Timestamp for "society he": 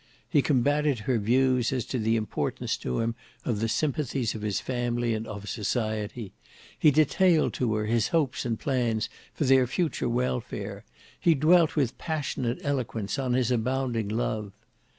5.47-6.89